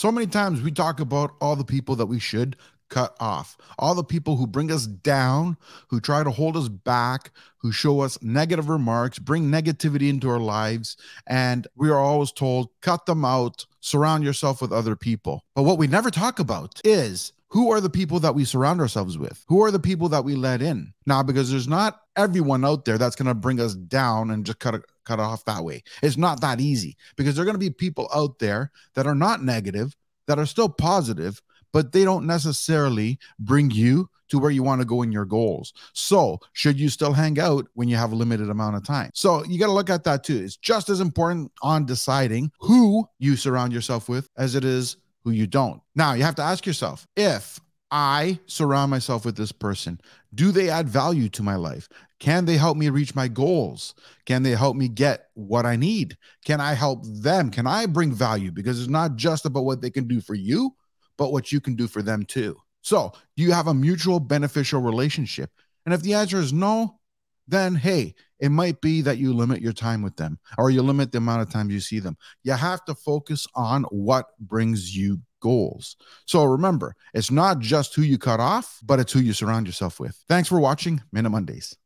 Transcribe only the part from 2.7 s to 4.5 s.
cut off, all the people who